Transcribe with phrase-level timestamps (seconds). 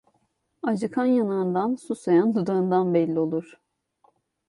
[0.63, 3.59] Acıkan yanağından, susayan dudağından belli olur.